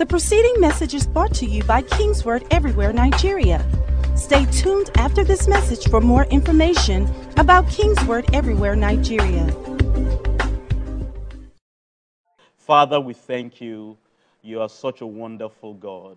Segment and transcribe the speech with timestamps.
[0.00, 3.62] The preceding message is brought to you by Kingsword Everywhere Nigeria.
[4.16, 9.46] Stay tuned after this message for more information about Kingsword Everywhere Nigeria.
[12.56, 13.98] Father, we thank you.
[14.40, 16.16] You are such a wonderful God.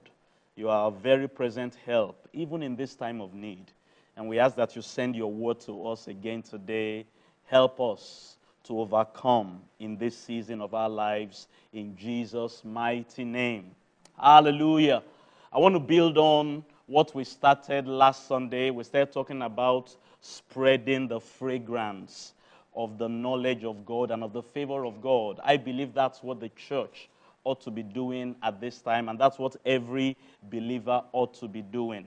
[0.55, 3.73] You are a very present help, even in this time of need.
[4.15, 7.05] And we ask that you send your word to us again today.
[7.47, 13.71] Help us to overcome in this season of our lives in Jesus' mighty name.
[14.19, 15.03] Hallelujah.
[15.51, 18.69] I want to build on what we started last Sunday.
[18.69, 22.33] We started talking about spreading the fragrance
[22.75, 25.39] of the knowledge of God and of the favor of God.
[25.43, 27.09] I believe that's what the church
[27.43, 30.15] ought to be doing at this time, and that's what every
[30.49, 32.05] believer ought to be doing.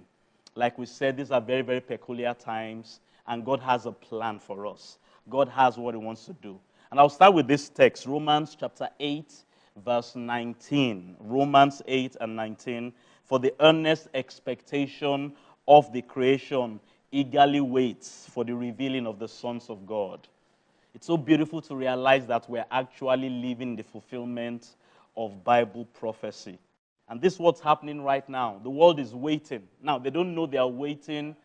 [0.54, 4.66] Like we said, these are very, very peculiar times, and God has a plan for
[4.66, 4.98] us.
[5.28, 6.58] God has what He wants to do.
[6.90, 9.32] And I'll start with this text Romans chapter 8,
[9.84, 11.16] verse 19.
[11.20, 12.92] Romans 8 and 19.
[13.24, 15.32] For the earnest expectation
[15.66, 16.78] of the creation
[17.10, 20.28] eagerly waits for the revealing of the sons of God.
[20.94, 24.76] It's so beautiful to realize that we're actually living the fulfillment
[25.16, 26.58] of Bible prophecy.
[27.08, 28.60] And this is what's happening right now.
[28.62, 29.62] The world is waiting.
[29.82, 31.36] Now, they don't know they are waiting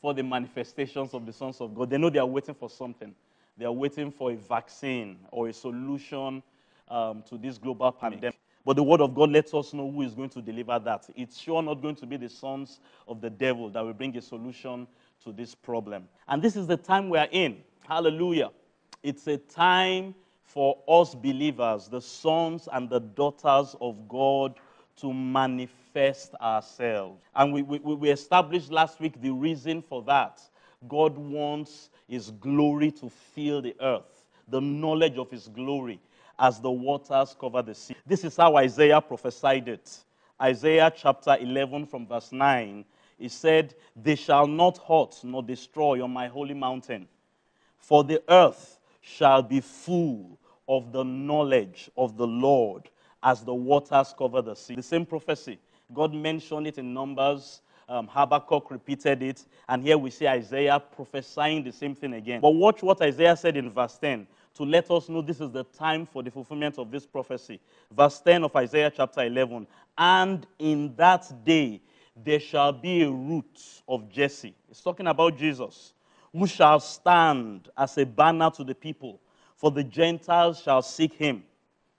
[0.00, 1.90] for the manifestations of the sons of God.
[1.90, 3.14] They know they are waiting for something.
[3.56, 6.42] They are waiting for a vaccine or a solution
[6.88, 8.38] um, to this global pandemic.
[8.64, 11.08] But the word of God lets us know who is going to deliver that.
[11.16, 14.22] It's sure not going to be the sons of the devil that will bring a
[14.22, 14.86] solution
[15.24, 16.08] to this problem.
[16.28, 17.58] And this is the time we are in.
[17.86, 18.50] Hallelujah.
[19.02, 24.54] It's a time for us believers, the sons and the daughters of God,
[24.96, 25.77] to manifest
[26.40, 27.20] ourselves.
[27.34, 30.40] And we, we, we established last week the reason for that.
[30.86, 36.00] God wants His glory to fill the earth, the knowledge of His glory
[36.38, 37.96] as the waters cover the sea.
[38.06, 39.98] This is how Isaiah prophesied it.
[40.40, 42.84] Isaiah chapter 11, from verse 9,
[43.18, 47.08] he said, They shall not hurt nor destroy on my holy mountain,
[47.76, 50.38] for the earth shall be full
[50.68, 52.88] of the knowledge of the Lord
[53.22, 54.76] as the waters cover the sea.
[54.76, 55.58] The same prophecy.
[55.92, 57.62] God mentioned it in Numbers.
[57.88, 59.44] Um, Habakkuk repeated it.
[59.68, 62.40] And here we see Isaiah prophesying the same thing again.
[62.40, 65.64] But watch what Isaiah said in verse 10 to let us know this is the
[65.64, 67.60] time for the fulfillment of this prophecy.
[67.96, 69.66] Verse 10 of Isaiah chapter 11.
[69.96, 71.80] And in that day
[72.24, 74.54] there shall be a root of Jesse.
[74.70, 75.94] It's talking about Jesus,
[76.32, 79.20] who shall stand as a banner to the people
[79.58, 81.42] for the Gentiles shall seek him,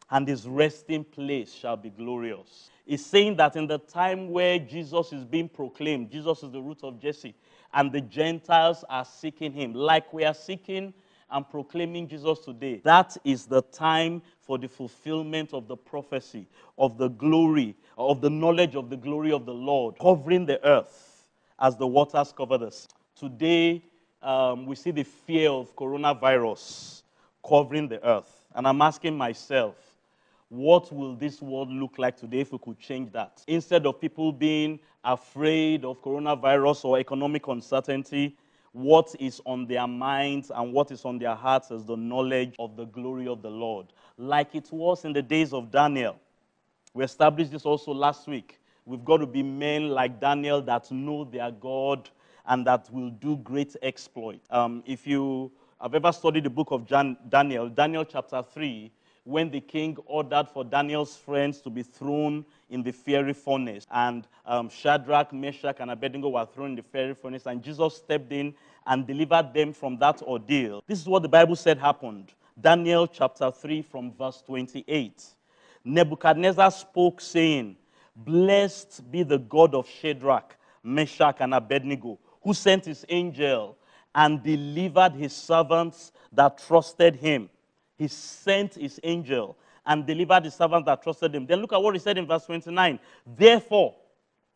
[0.09, 2.69] and his resting place shall be glorious.
[2.89, 6.79] It's saying that in the time where Jesus is being proclaimed, Jesus is the root
[6.81, 7.35] of Jesse,
[7.71, 10.91] and the Gentiles are seeking him, like we are seeking
[11.29, 12.81] and proclaiming Jesus today.
[12.83, 16.47] That is the time for the fulfillment of the prophecy,
[16.79, 21.27] of the glory, of the knowledge of the glory of the Lord, covering the earth
[21.59, 22.87] as the waters cover the sea.
[23.15, 23.83] Today,
[24.23, 27.03] um, we see the fear of coronavirus
[27.47, 28.47] covering the earth.
[28.55, 29.75] And I'm asking myself,
[30.49, 33.43] what will this world look like today if we could change that?
[33.47, 38.35] Instead of people being afraid of coronavirus or economic uncertainty,
[38.71, 42.75] what is on their minds and what is on their hearts is the knowledge of
[42.75, 43.87] the glory of the Lord,
[44.17, 46.15] like it was in the days of Daniel.
[46.93, 48.59] We established this also last week.
[48.85, 52.09] We've got to be men like Daniel that know their God
[52.47, 54.39] and that will do great exploit.
[54.49, 58.91] Um, if you have ever studied the book of Jan, Daniel, Daniel chapter 3,
[59.23, 64.27] when the king ordered for Daniel's friends to be thrown in the fiery furnace, and
[64.45, 68.53] um, Shadrach, Meshach, and Abednego were thrown in the fiery furnace, and Jesus stepped in
[68.87, 70.83] and delivered them from that ordeal.
[70.87, 72.33] This is what the Bible said happened.
[72.59, 75.23] Daniel chapter 3, from verse 28.
[75.85, 77.77] Nebuchadnezzar spoke, saying,
[78.15, 83.77] Blessed be the God of Shadrach, Meshach, and Abednego, who sent his angel
[84.13, 87.49] and delivered his servants that trusted him.
[87.99, 91.45] He sent his angel and delivered the servants that trusted him.
[91.45, 92.97] Then look at what he said in verse 29.
[93.37, 93.93] Therefore,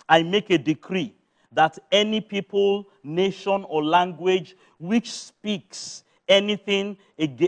[0.07, 1.13] I make a decree
[1.51, 6.97] that any people, nation, or language which speaks anything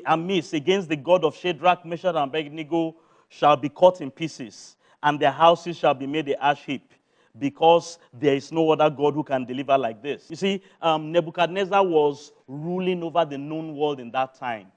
[0.06, 2.98] amiss against the God of Shadrach, Meshach, and Abednego
[3.30, 6.92] shall be cut in pieces, and their houses shall be made a ash heap
[7.40, 10.30] because there is no other God who can deliver like this.
[10.30, 14.68] You see, um, Nebuchadnezzar was ruling over the known world in that time.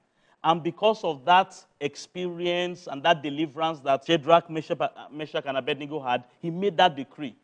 [0.43, 6.49] And because of that experience and that deliverance that Shadrach, Meshach, and Abednego had, he
[6.49, 7.35] made that decree.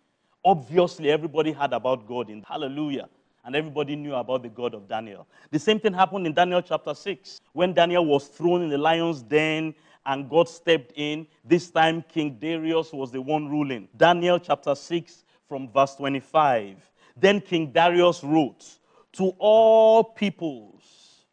[0.44, 3.10] Obviously, everybody heard about God in Hallelujah.
[3.44, 5.28] And everybody knew about the God of Daniel.
[5.52, 9.22] The same thing happened in Daniel chapter 6 when Daniel was thrown in the lion's
[9.22, 9.76] den
[10.08, 11.28] and God stepped in.
[11.44, 13.88] This time, King Darius was the one ruling.
[13.98, 16.78] Daniel chapter 6, from verse 25.
[17.18, 18.66] Then King Darius wrote,
[19.14, 20.84] To all peoples,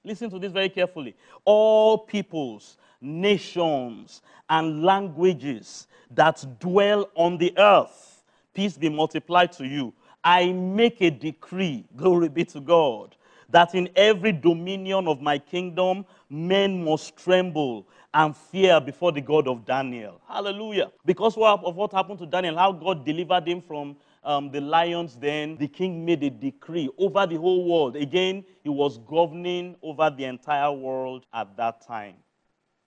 [0.05, 1.15] listen to this very carefully,
[1.45, 8.23] all peoples, nations, and languages that dwell on the earth,
[8.55, 9.93] peace be multiplied to you.
[10.25, 13.17] I make a decree, glory be to God,
[13.51, 19.49] that in every dominion of my kingdom, men must tremble and fear before the God
[19.49, 20.21] of Daniel.
[20.29, 20.93] Hallelujah.
[21.05, 25.57] Because of what happened to Daniel, how God delivered him from um, the lions, then
[25.57, 27.97] the king made a decree over the whole world.
[27.97, 32.17] Again, he was governing over the entire world at that time.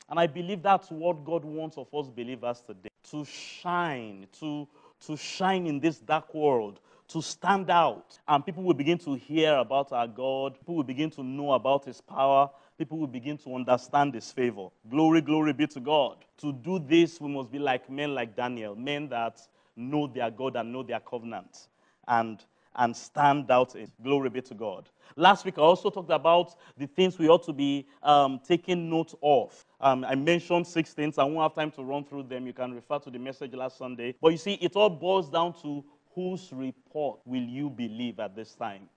[0.10, 4.68] And I believe that's what God wants of us believers today to shine, to,
[5.06, 8.18] to shine in this dark world, to stand out.
[8.28, 11.86] And people will begin to hear about our God, people will begin to know about
[11.86, 14.68] His power, people will begin to understand His favor.
[14.90, 16.18] Glory, glory be to God.
[16.38, 19.40] To do this, we must be like men like Daniel, men that
[19.76, 21.68] know their God and know their covenant
[22.08, 22.44] and,
[22.76, 23.92] and stand out in.
[24.04, 24.90] Glory be to God.
[25.16, 29.14] Last week, I also talked about the things we ought to be um, taking note
[29.22, 29.66] of.
[29.80, 31.18] Um, I mentioned six things.
[31.18, 32.46] I won't have time to run through them.
[32.48, 34.16] You can refer to the message last Sunday.
[34.22, 35.84] But you see, it all boils down to
[36.16, 38.90] whose report will you believe at this time?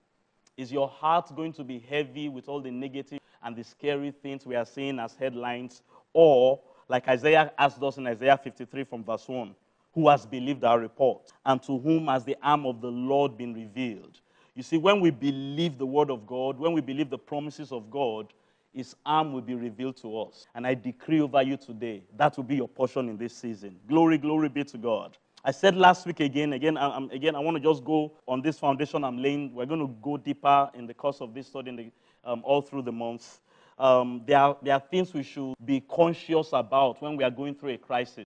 [0.57, 4.45] Is your heart going to be heavy with all the negative and the scary things
[4.45, 5.83] we are seeing as headlines?
[6.13, 9.53] Or, like Isaiah asked us in Isaiah 53 from verse 1,
[9.93, 13.53] who has believed our report, and to whom has the arm of the Lord been
[13.53, 14.19] revealed.
[14.55, 17.89] You see, when we believe the word of God, when we believe the promises of
[17.89, 18.33] God,
[18.73, 20.47] his arm will be revealed to us.
[20.53, 23.77] And I decree over you today, that will be your portion in this season.
[23.87, 25.17] Glory, glory be to God.
[25.43, 28.59] I said last week again, again, I'm, again, I want to just go on this
[28.59, 29.53] foundation I'm laying.
[29.53, 32.81] We're going to go deeper in the course of this study the, um, all through
[32.81, 33.39] the month.
[33.77, 37.55] Um, there, are, there are things we should be conscious about when we are going
[37.55, 38.25] through a crisis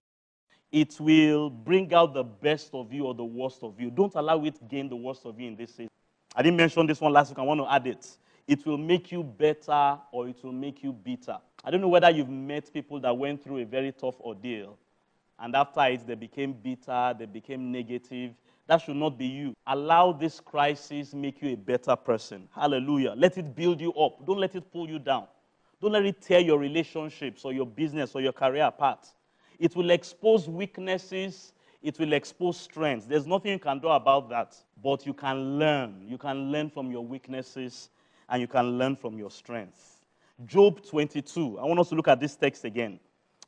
[0.74, 3.92] it will bring out the best of you or the worst of you.
[3.92, 5.90] Don't allow it gain the worst of you in this season.
[6.36, 7.38] I didn't mention this one last week.
[7.38, 8.18] I want to add it.
[8.48, 11.38] It will make you better or it will make you bitter.
[11.64, 14.80] I don't know whether you've met people that went through a very tough ordeal
[15.40, 18.34] and after it they became bitter, they became negative.
[18.66, 19.54] That should not be you.
[19.68, 22.50] Allow this crisis make you a better person.
[22.56, 23.14] Hallelujah.
[23.16, 24.26] Let it build you up.
[24.26, 25.28] Don't let it pull you down.
[25.80, 29.06] Don't let it tear your relationships or your business or your career apart.
[29.64, 33.06] It will expose weaknesses, it will expose strengths.
[33.06, 36.04] There's nothing you can do about that, but you can learn.
[36.06, 37.90] You can learn from your weaknesses
[38.28, 40.02] and you can learn from your strengths.
[40.46, 41.60] Job 22.
[41.60, 43.00] I want us to look at this text again.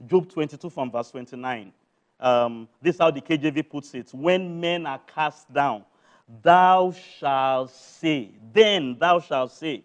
[0.08, 1.74] Job 22 from verse 29.
[2.22, 4.14] Um, this is how the KJV puts it.
[4.14, 5.84] When men are cast down,
[6.42, 9.84] thou shalt say, then thou shalt say,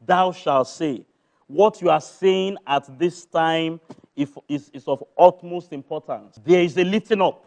[0.00, 1.04] thou shalt say,
[1.46, 3.78] what you are saying at this time
[4.16, 6.40] is, is of utmost importance.
[6.44, 7.44] There is a lifting up,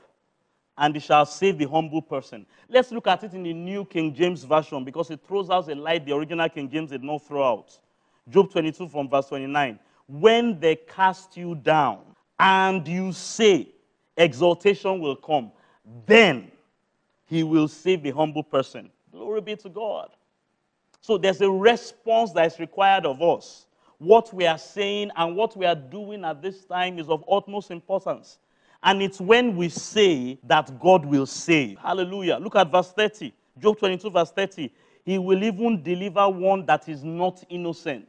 [0.77, 2.45] and it shall save the humble person.
[2.69, 5.75] Let's look at it in the New King James Version because it throws out a
[5.75, 7.77] light the original King James did not throw out.
[8.29, 9.79] Job 22 from verse 29.
[10.07, 11.99] When they cast you down
[12.39, 13.69] and you say,
[14.15, 15.51] exaltation will come,
[16.05, 16.51] then
[17.25, 18.89] he will save the humble person.
[19.11, 20.09] Glory be to God.
[21.01, 23.65] So there's a response that is required of us
[23.99, 27.69] what we are saying and what we are doing at this time is of utmost
[27.69, 28.39] importance.
[28.81, 31.77] And it's when we say that God will save.
[31.79, 32.37] Hallelujah.
[32.37, 33.33] Look at verse 30.
[33.59, 34.71] Job 22, verse 30.
[35.03, 38.07] He will even deliver one that is not innocent.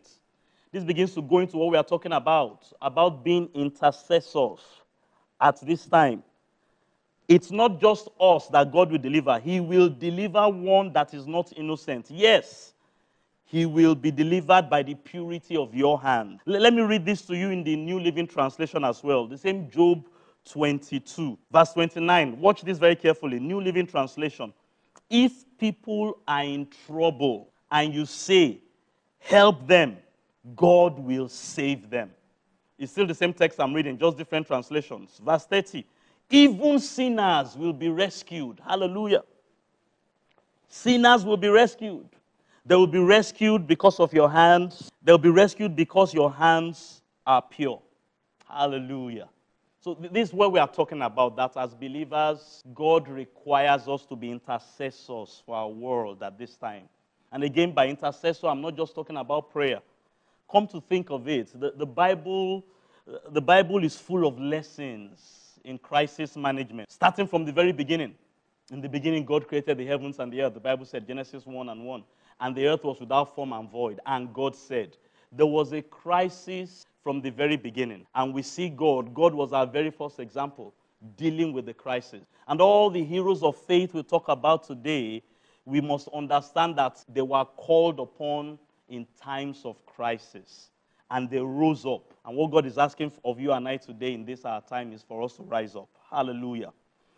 [0.72, 4.60] This begins to go into what we are talking about, about being intercessors
[5.40, 6.22] at this time.
[7.26, 11.52] It's not just us that God will deliver, He will deliver one that is not
[11.56, 12.06] innocent.
[12.10, 12.74] Yes,
[13.50, 16.38] he will be delivered by the purity of your hand.
[16.46, 19.26] Let me read this to you in the New Living Translation as well.
[19.26, 20.06] The same Job
[20.48, 22.38] 22, verse 29.
[22.38, 23.40] Watch this very carefully.
[23.40, 24.52] New Living Translation.
[25.10, 28.60] If people are in trouble and you say,
[29.18, 29.96] help them,
[30.54, 32.12] God will save them.
[32.78, 35.20] It's still the same text I'm reading, just different translations.
[35.24, 35.84] Verse 30.
[36.30, 38.60] Even sinners will be rescued.
[38.64, 39.24] Hallelujah.
[40.68, 42.06] Sinners will be rescued.
[42.64, 44.90] They will be rescued because of your hands.
[45.02, 47.80] They'll be rescued because your hands are pure.
[48.48, 49.28] Hallelujah.
[49.82, 54.16] So, this is what we are talking about that as believers, God requires us to
[54.16, 56.84] be intercessors for our world at this time.
[57.32, 59.80] And again, by intercessor, I'm not just talking about prayer.
[60.50, 62.64] Come to think of it, the, the, Bible,
[63.30, 68.14] the Bible is full of lessons in crisis management, starting from the very beginning.
[68.70, 70.54] In the beginning, God created the heavens and the earth.
[70.54, 72.04] The Bible said, Genesis 1 and 1
[72.40, 74.00] and the earth was without form and void.
[74.06, 74.96] And God said,
[75.30, 78.06] There was a crisis from the very beginning.
[78.14, 79.14] And we see God.
[79.14, 80.74] God was our very first example
[81.16, 82.22] dealing with the crisis.
[82.48, 85.22] And all the heroes of faith we talk about today,
[85.64, 88.58] we must understand that they were called upon
[88.88, 90.70] in times of crisis.
[91.10, 92.12] And they rose up.
[92.24, 95.02] And what God is asking of you and I today in this our time is
[95.02, 95.88] for us to rise up.
[96.10, 96.72] Hallelujah.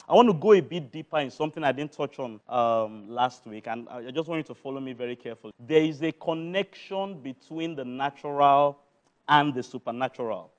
[0.08, 3.46] I want to go a bit deeper in something I didn't touch on um, last
[3.46, 5.52] week, and I just want you to follow me very carefully.
[5.60, 8.78] There is a connection between the natural
[9.28, 10.50] and the supernatural,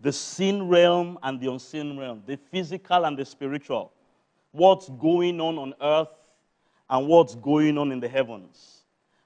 [0.00, 3.92] the seen realm and the unseen realm, the physical and the spiritual,
[4.50, 6.08] what's going on on earth
[6.88, 8.82] and what's going on in the heavens.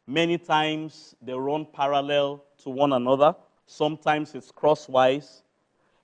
[0.06, 3.34] Many times they run parallel to one another,
[3.66, 5.40] sometimes it's crosswise.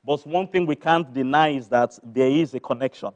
[0.02, 3.10] But one thing we can't deny is that there is a connection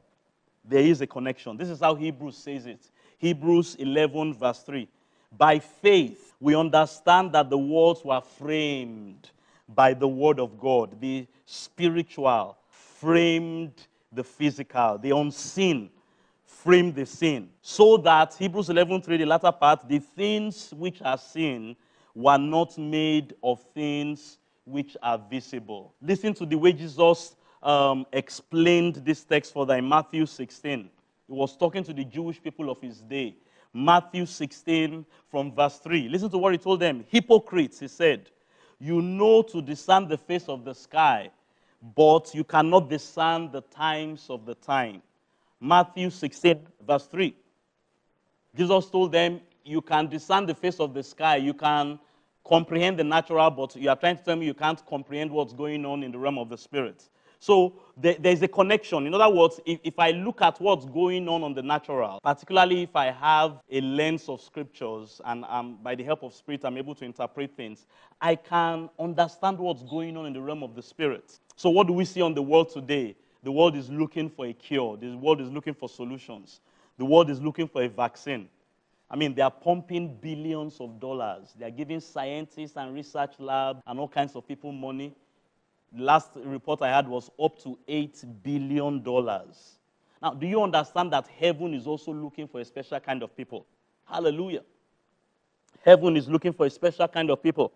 [0.65, 1.57] there is a connection.
[1.57, 2.91] This is how Hebrews says it.
[3.19, 4.89] Hebrews 11, verse 3.
[5.37, 9.31] By faith, we understand that the worlds were framed
[9.69, 11.01] by the word of God.
[11.01, 15.91] The spiritual framed the physical, the unseen
[16.45, 17.51] framed the seen.
[17.61, 21.77] So that, Hebrews 11, 3, the latter part, the things which are seen
[22.15, 25.95] were not made of things which are visible.
[26.01, 30.91] Listen to the way Jesus um, explained this text for them Matthew 16.
[31.27, 33.35] He was talking to the Jewish people of his day.
[33.73, 36.09] Matthew 16 from verse 3.
[36.09, 37.05] Listen to what he told them.
[37.09, 38.31] Hypocrites, he said,
[38.79, 41.31] you know to discern the face of the sky,
[41.97, 45.03] but you cannot discern the times of the time.
[45.61, 47.35] Matthew 16, verse 3.
[48.55, 51.99] Jesus told them, You can discern the face of the sky, you can
[52.47, 55.85] comprehend the natural, but you are trying to tell me you can't comprehend what's going
[55.87, 57.09] on in the realm of the spirit.
[57.39, 59.07] So there, there's a connection.
[59.07, 62.83] In other words, if, if I look at what's going on on the natural, particularly
[62.83, 66.77] if I have a lens of scriptures and um, by the help of spirit I'm
[66.79, 67.87] able to interpret things,
[68.21, 71.39] I can understand what's going on in the realm of the spirit.
[71.57, 73.17] So what do we see on the world today?
[73.43, 74.97] The world is looking for a cure.
[74.97, 76.61] The world is looking for solutions.
[76.97, 78.49] The world is looking for a vaccine.
[79.11, 81.55] I mean, they are pumping billions of dollars.
[81.59, 85.15] They are giving scientists and research labs and all kinds of people money
[85.97, 89.03] last report I had was up to $8 billion.
[90.23, 93.67] Now, do you understand that heaven is also looking for a special kind of people?
[94.05, 94.63] Hallelujah.
[95.85, 97.73] Heaven is looking for a special kind of people.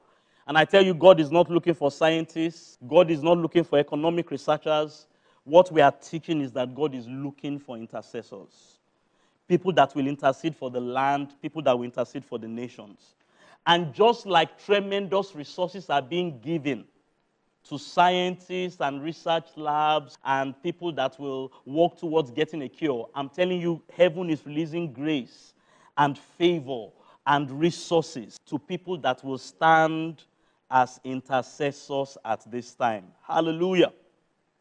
[0.46, 3.78] And I tell you, God is not looking for scientists, God is not looking for
[3.78, 5.06] economic researchers.
[5.44, 8.78] What we are teaching is that God is looking for intercessors.
[9.46, 13.14] People that will intercede for the land, people that will intercede for the nations.
[13.66, 16.84] And just like tremendous resources are being given
[17.68, 23.08] to scientists and research labs and people that will work towards getting a cure.
[23.14, 25.54] I'm telling you, heaven is releasing grace
[25.96, 26.88] and favor
[27.26, 30.24] and resources to people that will stand
[30.70, 33.06] as intercessors at this time.
[33.26, 33.92] Hallelujah.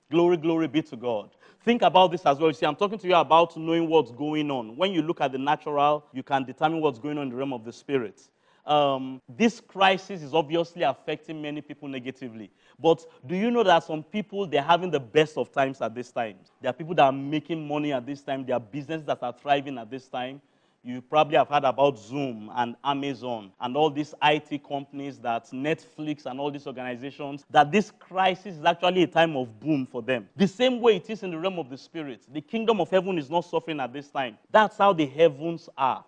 [0.09, 1.31] Glory, glory be to God.
[1.63, 2.49] Think about this as well.
[2.49, 4.77] You see, I'm talking to you about knowing what's going on.
[4.77, 7.51] When you look at the natural, you can determine what's going on in the realm
[7.51, 8.21] of the spirit
[8.67, 12.51] um, this crisis is obviously affecting many people negatively.
[12.79, 16.11] But do you know that some people, they're having the best of times at this
[16.11, 16.35] time?
[16.61, 18.45] There are people that are making money at this time.
[18.45, 20.41] There are businesses that are thriving at this time.
[20.83, 26.25] You probably have heard about Zoom and Amazon and all these IT companies that Netflix
[26.25, 30.29] and all these organizations, that this crisis is actually a time of boom for them.
[30.37, 32.21] The same way it is in the realm of the spirit.
[32.31, 34.37] The kingdom of heaven is not suffering at this time.
[34.51, 36.05] That's how the heavens are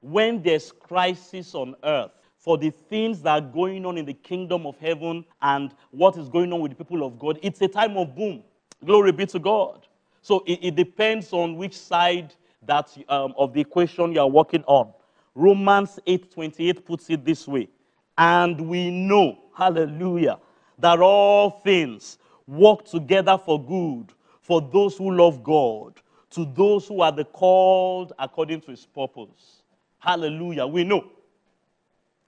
[0.00, 4.66] when there's crisis on earth, for the things that are going on in the kingdom
[4.66, 7.98] of heaven and what is going on with the people of God, it's a time
[7.98, 8.42] of boom.
[8.84, 9.86] Glory be to God.
[10.22, 14.64] So it, it depends on which side that um, of the equation you are working
[14.66, 14.92] on.
[15.34, 17.68] Romans 8:28 puts it this way,
[18.16, 20.38] and we know, hallelujah,
[20.78, 27.02] that all things work together for good for those who love God, to those who
[27.02, 29.59] are the called according to His purpose.
[30.00, 30.66] Hallelujah.
[30.66, 31.04] We know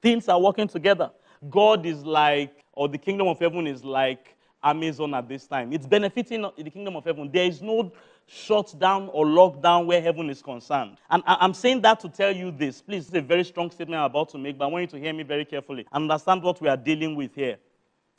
[0.00, 1.10] things are working together.
[1.48, 5.72] God is like, or the kingdom of heaven is like Amazon at this time.
[5.72, 7.30] It's benefiting the kingdom of heaven.
[7.32, 7.92] There is no
[8.26, 10.98] shutdown or lockdown where heaven is concerned.
[11.10, 12.80] And I'm saying that to tell you this.
[12.80, 15.04] Please, it's a very strong statement I'm about to make, but I want you to
[15.04, 15.86] hear me very carefully.
[15.92, 17.56] Understand what we are dealing with here.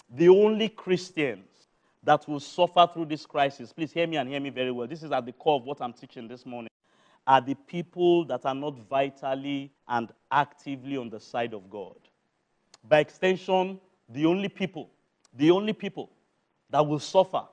[0.10, 1.48] The only Christians
[2.04, 4.88] that will suffer through this crisis, please hear me and hear me very well.
[4.88, 6.70] This is at the core of what I'm teaching this morning
[7.26, 11.96] are the people that are not vitally and actively on the side of God.
[12.88, 14.90] By extension, the only people,
[15.34, 16.10] the only people
[16.70, 17.44] that will suffer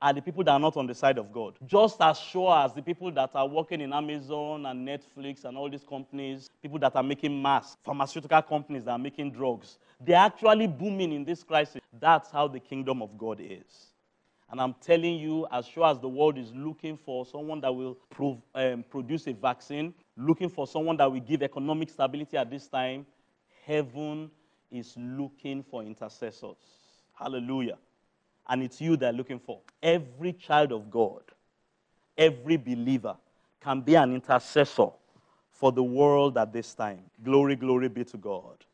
[0.00, 1.54] are the people that are not on the side of God.
[1.66, 5.68] Just as sure as the people that are working in Amazon and Netflix and all
[5.68, 10.68] these companies, people that are making masks, pharmaceutical companies that are making drugs, they're actually
[10.68, 11.80] booming in this crisis.
[11.98, 13.88] That's how the kingdom of God is.
[14.50, 17.98] And I'm telling you, as sure as the world is looking for someone that will
[18.54, 23.04] um, produce a vaccine, looking for someone that will give economic stability at this time,
[23.66, 24.30] heaven
[24.70, 26.56] is looking for intercessors.
[27.12, 27.76] Hallelujah.
[28.48, 29.60] And it's you they're looking for.
[29.82, 31.22] Every child of God,
[32.16, 33.16] every believer
[33.60, 34.88] can be an intercessor
[35.50, 37.00] for the world at this time.
[37.22, 38.64] Glory, glory be to God.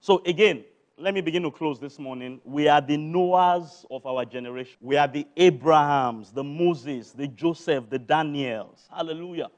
[0.00, 0.64] So, again,
[1.00, 2.42] let me begin to close this morning.
[2.44, 4.76] We are the Noahs of our generation.
[4.82, 8.86] We are the Abrahams, the Moses, the Joseph, the Daniels.
[8.94, 9.48] Hallelujah.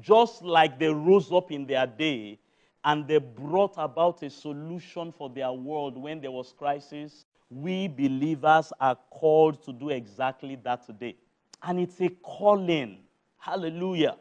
[0.00, 2.38] Just like they rose up in their day
[2.82, 8.72] and they brought about a solution for their world when there was crisis, we believers
[8.80, 11.14] are called to do exactly that today.
[11.62, 13.00] And it's a calling.
[13.36, 14.16] Hallelujah.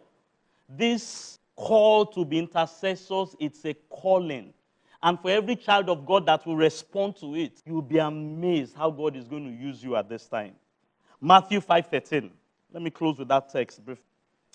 [0.67, 4.53] This call to be intercessors, it's a calling.
[5.05, 8.89] And for every child of God that will respond to it, you'll be amazed how
[8.89, 10.55] God is going to use you at this time.
[11.21, 12.31] Matthew 5:13.
[12.73, 14.03] Let me close with that text briefly.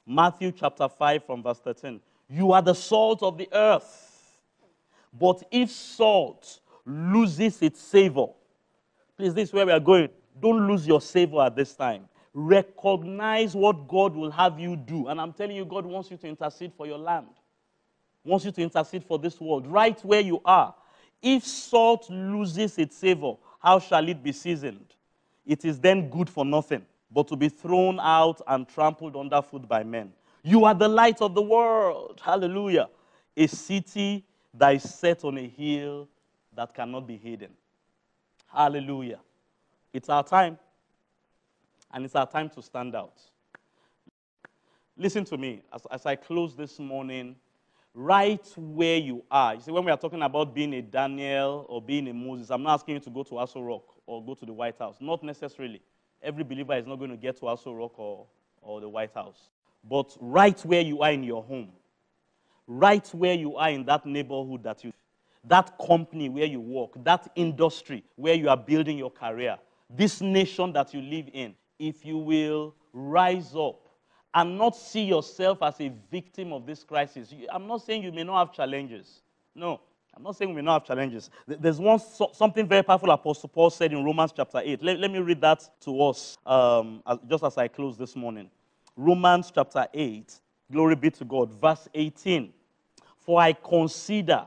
[0.07, 2.01] Matthew chapter 5 from verse 13.
[2.29, 4.39] You are the salt of the earth.
[5.19, 8.27] But if salt loses its savor,
[9.21, 10.09] Please, this is where we are going.
[10.41, 12.09] Don't lose your savor at this time.
[12.33, 15.09] Recognize what God will have you do.
[15.09, 17.27] And I'm telling you, God wants you to intercede for your land,
[18.31, 20.75] wants you to intercede for this world, right where you are.
[21.21, 24.95] If salt loses its savor, how shall it be seasoned?
[25.45, 29.83] It is then good for nothing, but to be thrown out and trampled underfoot by
[29.83, 30.13] men.
[30.43, 32.21] You are the light of the world.
[32.25, 32.89] Hallelujah.
[33.37, 36.09] A city that is set on a hill
[36.55, 37.51] that cannot be hidden.
[38.47, 39.21] Hallelujah.
[39.93, 40.59] It's our time.
[41.93, 43.21] And it's our time to stand out.
[44.97, 47.35] Listen to me as, as I close this morning,
[47.95, 49.55] right where you are.
[49.55, 52.63] You see, when we are talking about being a Daniel or being a Moses, I'm
[52.63, 54.97] not asking you to go to Aso Rock or go to the White House.
[55.01, 55.81] Not necessarily.
[56.23, 58.27] Every believer is not going to get to Aso Rock or,
[58.63, 59.51] or the White House.
[59.83, 61.71] But right where you are in your home,
[62.67, 64.93] right where you are in that neighborhood that you
[65.45, 69.57] that company where you work, that industry where you are building your career,
[69.89, 73.89] this nation that you live in, if you will rise up
[74.35, 77.35] and not see yourself as a victim of this crisis.
[77.53, 79.23] I'm not saying you may not have challenges.
[79.55, 79.81] No,
[80.15, 81.31] I'm not saying we may not have challenges.
[81.47, 82.01] There's one
[82.33, 84.83] something very powerful Apostle Paul said in Romans chapter 8.
[84.83, 88.51] Let, let me read that to us um, just as I close this morning.
[88.97, 90.41] Romans chapter 8,
[90.71, 92.53] glory be to God, verse 18.
[93.19, 94.47] For I consider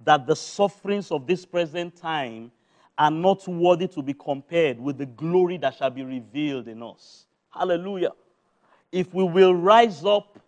[0.00, 2.50] that the sufferings of this present time
[2.98, 7.26] are not worthy to be compared with the glory that shall be revealed in us.
[7.50, 8.10] Hallelujah.
[8.94, 10.38] If we will rise up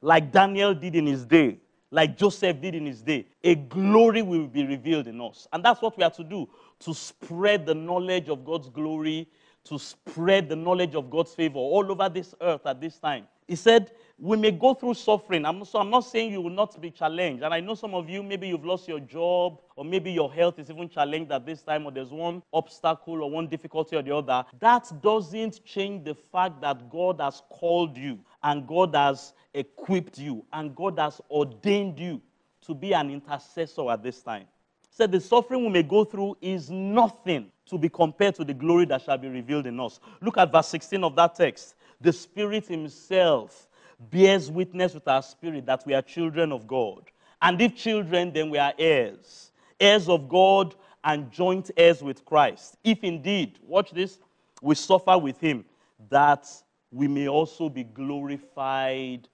[0.00, 1.58] like Daniel did in his day,
[1.90, 5.46] like Joseph did in his day, a glory will be revealed in us.
[5.52, 6.48] And that's what we are to do
[6.80, 9.28] to spread the knowledge of God's glory,
[9.64, 13.26] to spread the knowledge of God's favor all over this earth at this time.
[13.46, 15.44] He said, we may go through suffering.
[15.44, 17.42] I'm, so I'm not saying you will not be challenged.
[17.42, 20.58] And I know some of you, maybe you've lost your job, or maybe your health
[20.58, 24.16] is even challenged at this time, or there's one obstacle or one difficulty or the
[24.16, 24.44] other.
[24.58, 30.44] That doesn't change the fact that God has called you, and God has equipped you,
[30.52, 32.22] and God has ordained you
[32.66, 34.46] to be an intercessor at this time.
[34.90, 38.86] Said the suffering we may go through is nothing to be compared to the glory
[38.86, 40.00] that shall be revealed in us.
[40.22, 41.74] Look at verse 16 of that text.
[42.00, 43.68] The Spirit Himself
[43.98, 47.10] bears witness with our spirit that we are children of God.
[47.42, 52.76] And if children, then we are heirs, heirs of God and joint heirs with Christ.
[52.82, 54.18] If indeed, watch this,
[54.62, 55.64] we suffer with him,
[56.10, 56.46] that
[56.90, 59.28] we may also be glorified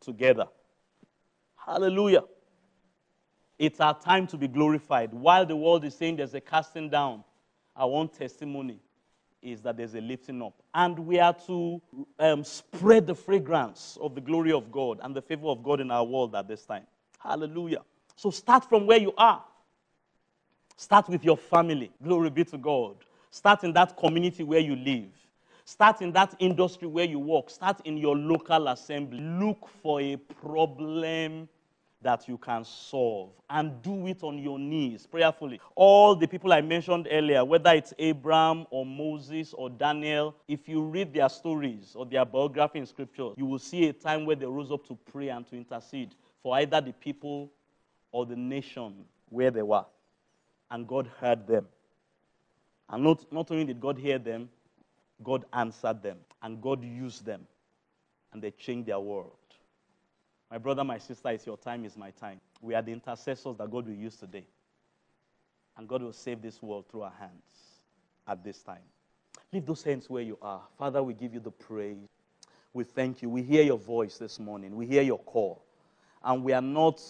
[0.00, 0.46] together.
[1.56, 2.22] Hallelujah.
[3.58, 5.12] It's our time to be glorified.
[5.12, 7.24] While the world is saying there's a casting down,
[7.74, 8.78] I want testimony
[9.42, 10.54] is that there's a lifting up.
[10.74, 11.80] And we are to
[12.18, 15.90] um, spread the fragrance of the glory of God and the favor of God in
[15.90, 16.84] our world at this time.
[17.18, 17.82] Hallelujah.
[18.16, 19.44] So start from where you are.
[20.76, 21.90] Start with your family.
[22.02, 22.96] Glory be to God.
[23.30, 25.10] Start in that community where you live.
[25.64, 27.50] Start in that industry where you work.
[27.50, 29.20] Start in your local assembly.
[29.20, 31.48] Look for a problem
[32.00, 35.60] that you can solve and do it on your knees prayerfully.
[35.74, 40.82] All the people I mentioned earlier, whether it's Abraham or Moses or Daniel, if you
[40.82, 44.46] read their stories or their biography in scripture, you will see a time where they
[44.46, 47.50] rose up to pray and to intercede for either the people
[48.12, 49.84] or the nation where they were.
[50.70, 51.66] And God heard them.
[52.90, 54.48] And not, not only did God hear them,
[55.22, 57.46] God answered them and God used them
[58.32, 59.37] and they changed their world.
[60.50, 62.40] My brother, my sister, it's your time, it's my time.
[62.62, 64.44] We are the intercessors that God will use today.
[65.76, 67.42] And God will save this world through our hands
[68.26, 68.82] at this time.
[69.52, 70.62] Leave those hands where you are.
[70.78, 71.96] Father, we give you the praise.
[72.72, 73.28] We thank you.
[73.28, 74.76] We hear your voice this morning.
[74.76, 75.62] We hear your call.
[76.22, 77.00] And we are not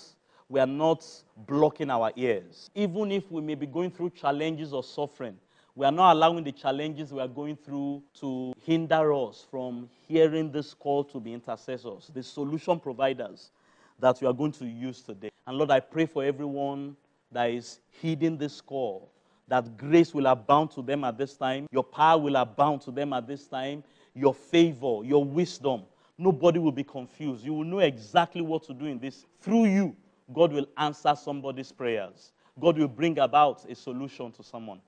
[0.51, 1.05] we are not
[1.37, 2.71] blocking our ears.
[2.75, 5.37] Even if we may be going through challenges or suffering,
[5.79, 10.51] we are not allowing the challenges we are going through to hinder us from hearing
[10.51, 13.53] this call to be intercessors, the solution providers
[14.01, 15.31] that we are going to use today.
[15.47, 16.97] And Lord, I pray for everyone
[17.31, 19.13] that is heeding this call,
[19.47, 23.13] that grace will abound to them at this time, your power will abound to them
[23.13, 23.85] at this time,
[24.17, 25.83] your favor, your wisdom.
[26.19, 27.45] Nobody will be confused.
[27.45, 29.27] You will know exactly what to do in this.
[29.41, 29.97] Through you,
[30.35, 32.33] God will answer somebody's prayers.
[32.59, 34.81] God will bring about a solution to someone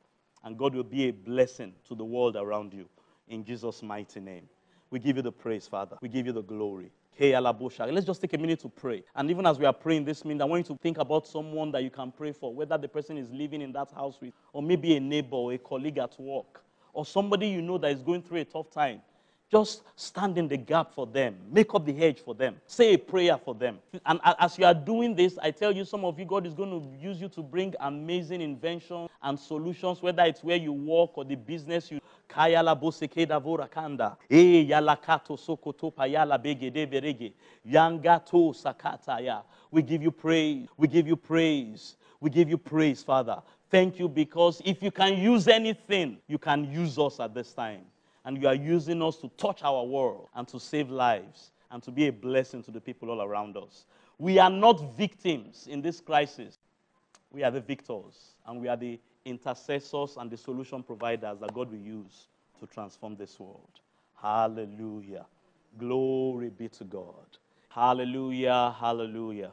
[0.45, 2.87] and God will be a blessing to the world around you.
[3.29, 4.49] In Jesus' mighty name.
[4.91, 5.97] We give you the praise, Father.
[6.01, 6.91] We give you the glory.
[7.19, 9.05] Let's just take a minute to pray.
[9.15, 11.71] And even as we are praying this minute, I want you to think about someone
[11.73, 14.63] that you can pray for, whether the person is living in that house with, or
[14.63, 18.23] maybe a neighbor, or a colleague at work, or somebody you know that is going
[18.23, 19.03] through a tough time.
[19.51, 21.37] Just stand in the gap for them.
[21.51, 22.57] Make up the hedge for them.
[22.67, 23.79] Say a prayer for them.
[24.07, 26.71] And as you are doing this, I tell you, some of you, God is going
[26.71, 31.25] to use you to bring amazing inventions and solutions, whether it's where you work or
[31.25, 34.17] the business you Kayala bosekeda vorakanda.
[34.31, 37.33] E yalakato sokoto payala begede verege.
[37.67, 39.43] Yangato sakataya.
[39.71, 40.69] We give you praise.
[40.77, 41.97] We give you praise.
[42.21, 43.43] We give you praise, Father.
[43.69, 47.83] Thank you because if you can use anything, you can use us at this time
[48.31, 51.91] and you are using us to touch our world and to save lives and to
[51.91, 53.87] be a blessing to the people all around us.
[54.19, 56.57] We are not victims in this crisis.
[57.33, 61.73] We are the victors, and we are the intercessors and the solution providers that God
[61.73, 62.29] will use
[62.61, 63.81] to transform this world.
[64.15, 65.27] Hallelujah.
[65.77, 67.27] Glory be to God.
[67.69, 68.77] Hallelujah.
[68.79, 69.51] Hallelujah.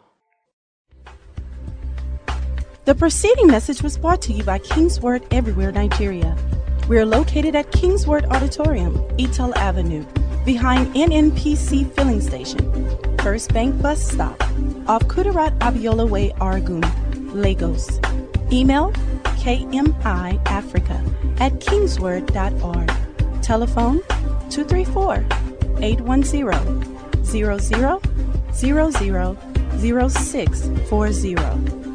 [2.85, 6.37] The preceding message was brought to you by Kingsword Everywhere, Nigeria.
[6.87, 10.05] We are located at Kingsword Auditorium, Etal Avenue,
[10.45, 14.41] behind NNPC Filling Station, First Bank Bus Stop,
[14.87, 16.85] off Kudirat Abiola Way, Oregun,
[17.33, 17.99] Lagos.
[18.53, 18.93] Email
[19.43, 21.01] kmiafrica
[21.41, 22.89] at kingsword.org.
[23.41, 23.99] Telephone
[24.49, 25.25] 234
[25.81, 27.59] 810 00
[28.53, 29.37] 00
[29.77, 31.86] 0640.